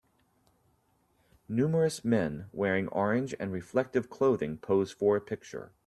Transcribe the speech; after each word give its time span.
Numerous 1.47 2.03
men 2.03 2.49
wearing 2.51 2.87
orange 2.87 3.35
and 3.39 3.51
reflective 3.53 4.09
clothing 4.09 4.57
pose 4.57 4.91
for 4.91 5.15
a 5.17 5.21
picture. 5.21 5.73